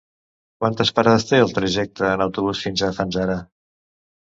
Quantes 0.63 0.91
parades 0.99 1.25
té 1.33 1.41
el 1.43 1.53
trajecte 1.59 2.09
en 2.15 2.25
autobús 2.27 2.65
fins 2.67 2.85
a 2.87 2.93
Fanzara? 2.99 3.39